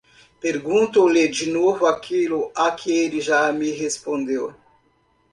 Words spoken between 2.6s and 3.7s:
que ele já me